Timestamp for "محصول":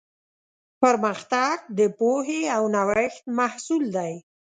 3.39-3.83